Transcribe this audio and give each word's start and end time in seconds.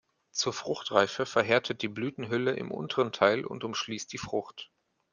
Zur 0.31 0.51
Fruchtreife 0.53 1.27
verhärtet 1.27 1.83
die 1.83 1.87
Blütenhülle 1.87 2.53
im 2.55 2.71
unteren 2.71 3.11
Teil 3.11 3.45
und 3.45 3.63
umschließt 3.63 4.11
die 4.11 4.17
Frucht. 4.17 4.71